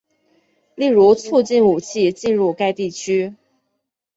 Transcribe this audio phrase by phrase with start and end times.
[0.73, 3.35] 例如促进武器进入该地区。